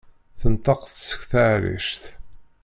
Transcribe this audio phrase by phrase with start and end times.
[0.39, 2.01] Tenṭeq-d seg teɛrict.